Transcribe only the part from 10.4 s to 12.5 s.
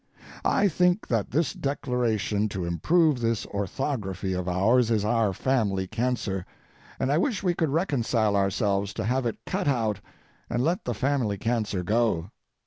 and let the family cancer go.